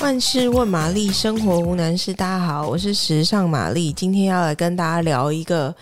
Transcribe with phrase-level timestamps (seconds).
[0.00, 2.14] 万事问玛丽，生活无难事。
[2.14, 5.74] 大家好，我是时尚玛丽，今天要来跟大家聊一个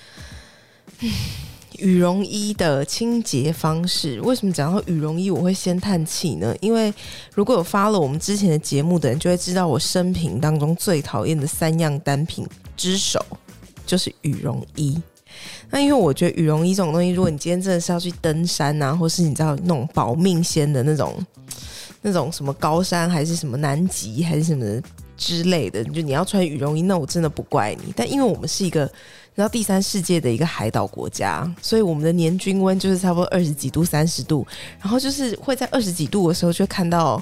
[1.78, 4.20] 羽绒衣的清洁方式。
[4.22, 6.52] 为什么讲到羽绒衣我会先叹气呢？
[6.60, 6.92] 因为
[7.32, 12.44] 如果有发了我们之前的节目的人，就会知道我生平当中最讨厌的三样单品
[12.76, 13.24] 之首
[13.86, 15.00] 就是羽绒衣。
[15.70, 21.24] 那因为我觉得羽绒衣这种东西，如果你今天真的是要去登山啊，或是你知道那种保命仙的那种。
[22.02, 24.80] 那种什么高山还是什么南极还是什么
[25.16, 27.92] 之类的，就你要穿羽绒衣，那我真的不怪你。
[27.96, 34.46] 但因为我们是一个你知道第三世界的一个海岛国家，所以我们的年均温就是差不多二十几度、三十度，
[34.80, 37.20] 然后就是会在二十几度的时候，就看到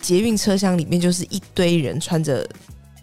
[0.00, 2.48] 捷运车厢里面就是一堆人穿着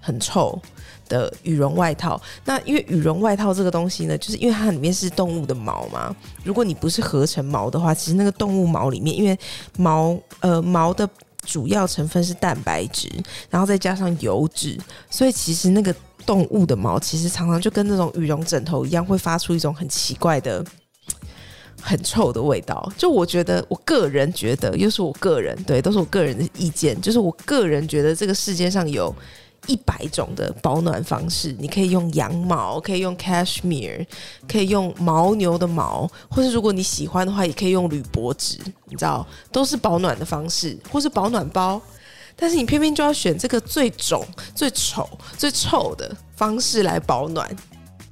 [0.05, 0.61] 很臭
[1.09, 6.15] 的羽绒外套，那因为羽绒外套这个东西呢，就是因为它里面是动物的毛嘛。
[6.43, 9.35] 如果你不是合成毛的话，其实那个动物毛里面，因为
[9.79, 11.09] 毛呃毛的
[11.43, 13.09] 主要成分是蛋白质，
[13.49, 20.63] 然后再加上油脂，所以其实那个动物的毛其实常常就跟那种羽绒枕头一样，会发出一种很奇怪的、
[21.81, 22.91] 很臭的味道。
[22.95, 29.11] 就我觉得，我个人觉得，又是我个人对，都是我个人的意见，就是我个人觉得这个世界上有。
[29.67, 34.05] 一百种的保暖方式，你可以用羊毛，可以用 cashmere，
[34.47, 41.81] 可以用牦牛的毛，或是如果你喜欢的话，也可以用铝箔纸，你知道，都是保暖的方式，或是保暖包。
[42.35, 47.49] 但是你偏偏就要选这个最肿、最丑、最臭的方式来保暖，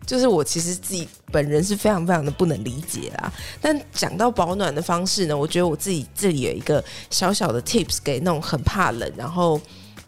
[0.08, 3.32] 就是我其实自己本人是非常非常的不能理解啦。
[3.62, 9.60] 但讲到保暖的方式呢，我觉得我自己这里有一个小小的 tips 给那种很怕冷，然后。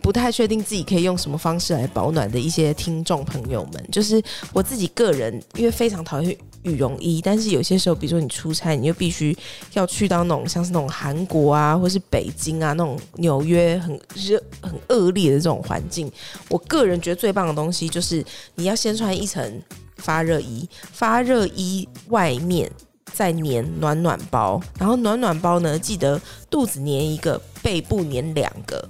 [0.06, 4.22] 不太确定自己可以用什么方式来保暖的一些听众朋友们，就是
[4.54, 9.36] 我自己个人，因为非常讨厌羽绒衣，但是有些时候，比如说你出差，你又必须
[9.74, 16.12] 要去到那种像是那种韩国啊，或是北京啊那种纽约很热、很恶劣的这种环境，
[16.50, 19.60] 我个人觉得最棒的东西就是你要先穿一层
[19.98, 22.72] 发热衣，发热衣外面
[23.12, 28.88] 再粘暖暖包，然后暖暖包呢，记得肚子粘一个，背部粘两个。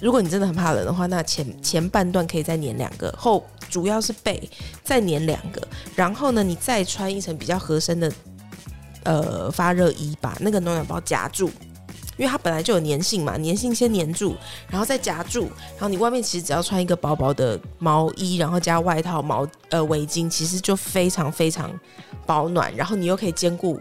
[0.00, 4.48] 如果你真的很怕冷的话，那前前半段可以再粘两个，后主要是背
[4.82, 5.60] 再粘两个，
[5.94, 8.10] 然后呢，你再穿一层比较合身的
[9.04, 11.50] 呃发热衣，把那个暖暖包夹住，
[12.16, 14.34] 因为它本来就有粘性嘛，粘性先粘住，
[14.68, 21.70] 然后再夹住，然后你外面其实只要穿一个薄薄的毛衣，然后加外套毛呃围巾，其实就非常非常
[22.24, 23.78] 保暖，然后你又可以兼顾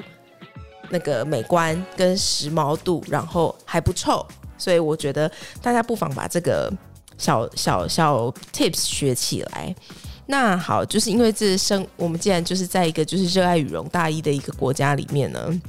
[0.89, 4.25] 那个美观跟时髦度，然后还不臭。
[4.59, 5.31] 所以我觉得
[5.63, 6.71] 大家不妨把这个
[7.17, 9.75] 小小小 tips 学起来。
[10.27, 15.59] 那好，就是因为这生我们既然就是在一个就是热爱羽绒大衣的一个国家里面呢，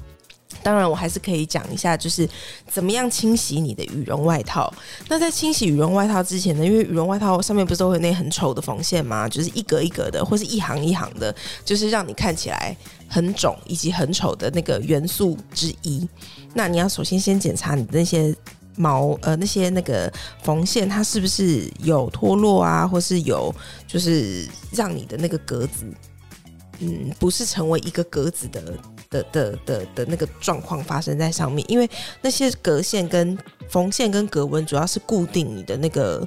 [0.63, 2.29] 当然我还是可以讲一下，就是
[2.71, 4.71] 怎么样清洗你的羽绒外套。
[5.09, 9.27] 那在清洗羽绒外套之前呢，因为羽绒外套上面不是都会有那很丑的缝线吗？
[9.27, 11.35] 就是一格一格的，或是一行一行的，
[11.65, 12.77] 就是让你看起来
[13.09, 16.07] 很肿以及很丑的那个元素之一。
[16.53, 18.37] 那你要首先先检查你那些。
[18.77, 23.55] 毛呃那些那个缝线，它是不是有脱落啊，或是有
[23.87, 25.85] 就是让你的那个格子，
[26.79, 28.63] 嗯，不是成为一个格子的
[29.11, 31.89] 的的的的那个状况发生在上面，因为
[32.23, 33.37] 那些格线跟
[33.69, 36.27] 缝线跟格纹主要是固定你的那个。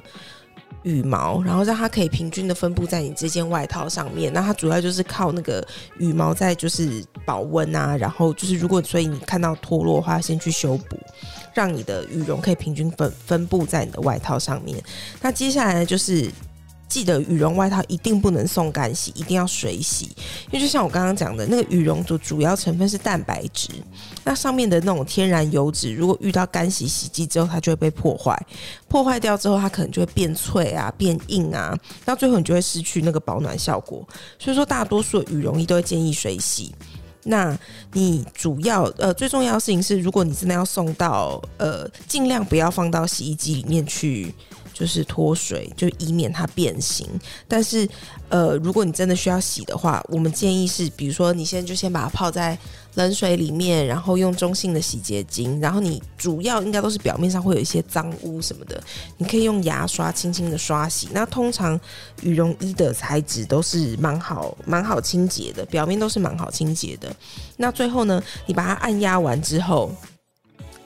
[0.82, 4.30] 羽毛，然后让它可以平均的分布在你这件外套上面。
[4.34, 5.66] 那它主要就是靠那个
[5.96, 10.98] 羽毛在就是保温啊，然后就是如果所以你看到脱落的话，先去修补，
[11.54, 14.82] 让你的羽绒可以平均分分布在你的外套上面。
[15.22, 16.30] 那接下来呢，就是。
[16.86, 20.04] 记得羽绒外套一定不能送干洗，一定要水洗，
[20.52, 23.70] 因为就像我刚刚讲的，那个羽绒的主要成分是蛋白质，
[24.22, 28.40] 那上面的那种天然油脂，如果遇到干洗洗剂之后，它就会被破坏，
[28.86, 34.06] 破坏掉之后，它可能就会变脆啊、变硬啊，到最后你就会失去那个保暖效果。
[34.38, 36.72] 所以说，大多数的羽绒衣都会建议水洗。
[37.24, 37.56] 那
[37.92, 44.34] 你主要呃最重要的事情是，如果你真的要送到呃，尽量不要放到洗衣机里面去。
[44.74, 47.08] 就是脱水，就以免它变形。
[47.48, 47.88] 但是，
[48.28, 52.58] 呃，如果你真的需要洗的话，我们建议是，比如说你现在就先把它泡在
[52.94, 58.82] 冷水里面，然后用中性的洗洁精，然后你主要应该都是表面上会有一些脏污什么的，
[59.16, 61.08] 你可以用牙刷轻轻的刷洗。
[61.12, 61.80] 那通常
[62.22, 67.14] 羽绒衣的材质都是蛮好、蛮好清洁的，表面都是蛮好清洁的。
[67.56, 69.94] 那最后呢，你把它按压完之后。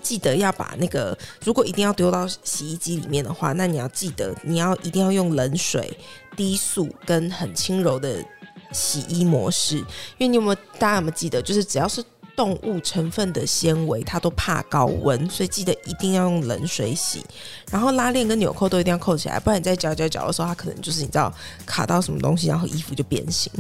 [0.09, 5.95] 记得要把那个，如果一定要丢到洗衣机里面的话，那你要记得，你要一定要用冷水、
[6.35, 8.25] 低速跟很轻柔的
[8.73, 9.77] 洗衣模式。
[9.77, 12.03] 因为你有没有，大家有没有记得，就是只要是
[12.39, 17.25] 动物成分的纤维，它都怕高温，所以记得一定要用冷水洗。
[17.69, 21.35] 然后拉链跟纽扣都一定要扣起来，不然你在搅搅搅的时候，它可能就是你知道
[21.67, 23.53] 卡到什么东西，然后衣服就变形。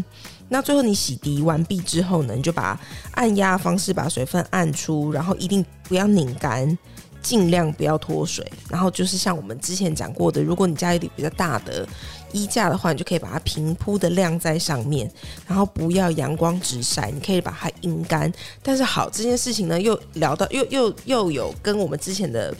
[0.48, 2.80] 那最后你洗涤完毕之后呢，你就把
[3.14, 6.78] 按压方式把水分按出，然后一定不要拧干。
[7.20, 11.86] 尽量不要脱水，然后就是像我们之前讲过的，如果你家里比较大的
[12.32, 15.10] 衣架的话，你就可以把它平铺的晾在上面，
[15.46, 18.32] 然后不要阳光直晒，你可以把它阴干。
[18.62, 22.54] 但是好，这件事情呢，又聊到又又又有跟我们之前的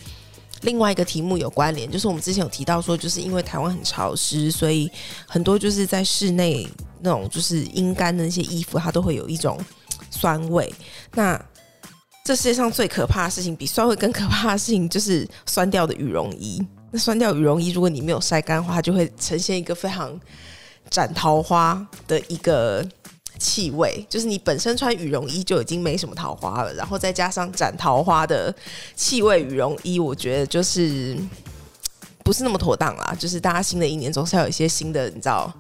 [0.63, 4.91] 另外一个题目有关联，就是我们之前有提到说，就是因为台湾很潮湿，所以
[5.27, 6.69] 很多就是在室内
[7.01, 9.59] 那种就是阴干的那些衣服，它都会有一种
[10.11, 10.73] 酸味。
[11.15, 11.41] 那
[12.25, 16.61] 这世界上最可怕的事情，比酸味更可怕的事情，就是酸掉的羽绒衣。
[16.91, 20.19] 那酸掉羽绒衣，如果你没有晒干的话，就会呈现一个非常
[20.89, 22.87] 斩桃花的一个
[23.39, 24.05] 气味。
[24.09, 28.55] 就是你本身穿羽绒衣就已经没什么桃花了，然后再加上斩桃花的
[28.95, 31.17] 气味羽绒衣，我觉得就是
[32.25, 33.17] 不是那么妥当啦。
[33.19, 35.53] 就是大家新的一年总是要有一些新的，你知道？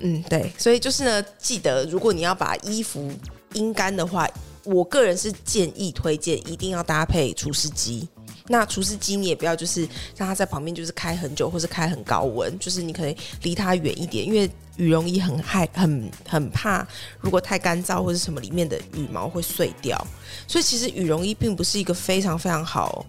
[0.00, 0.52] 嗯，对。
[0.56, 3.10] 所以就是呢，记得如果你要把衣服
[3.52, 4.28] 阴干的话。
[4.64, 8.06] 我个人是建议推荐一定要搭配除湿机。
[8.52, 16.84] 那除湿机你也不要就是让它在旁边就是开很久，或是开很高温，就是你可以离它远一点，因为羽绒衣很害很很怕，
[17.20, 20.04] 如果太干燥或者什么里面的羽毛会碎掉。
[20.48, 23.06] 所以其实羽绒衣并不是一个非常非常好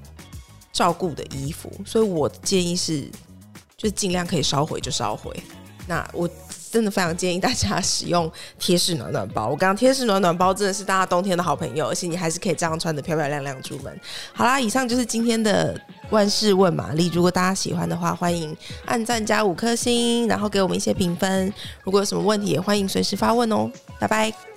[0.72, 3.10] 照顾的衣服，所以我建议是
[3.76, 5.36] 就尽量可以烧毁就烧毁。
[5.88, 6.30] 那我。
[6.72, 9.50] 真的非常建议大家使用贴式暖暖包。
[9.50, 14.00] 我刚刚贴式暖暖包真的是大家冬天的好朋友，而且你还是可以这样穿的漂漂亮亮出门。
[14.32, 15.80] 好啦，以上就是今天的
[16.10, 17.12] 万事问玛丽。
[17.14, 21.54] 如果大家喜欢的话，欢迎按赞加五颗星，然后给我们一些评分。
[21.84, 23.70] 如果有什么问题，也欢迎随时发问哦。
[24.00, 24.51] 拜拜。